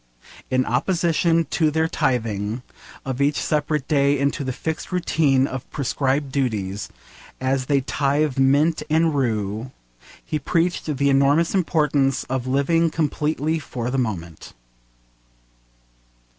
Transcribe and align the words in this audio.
In 0.49 0.65
opposition 0.65 1.45
to 1.51 1.69
their 1.69 1.87
tithing 1.87 2.63
of 3.05 3.21
each 3.21 3.35
separate 3.39 3.87
day 3.87 4.17
into 4.17 4.43
the 4.43 4.51
fixed 4.51 4.91
routine 4.91 5.45
of 5.45 5.69
prescribed 5.69 6.31
duties, 6.31 6.89
as 7.39 7.67
they 7.67 7.81
tithe 7.81 8.39
mint 8.39 8.81
and 8.89 9.13
rue, 9.13 9.69
he 10.25 10.39
preached 10.39 10.85
the 10.97 11.09
enormous 11.11 11.53
importance 11.53 12.23
of 12.23 12.47
living 12.47 12.89
completely 12.89 13.59
for 13.59 13.91
the 13.91 13.99
moment. 13.99 14.53